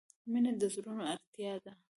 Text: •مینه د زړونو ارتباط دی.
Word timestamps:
•مینه 0.31 0.51
د 0.61 0.63
زړونو 0.73 1.03
ارتباط 1.11 1.59
دی. 1.63 1.71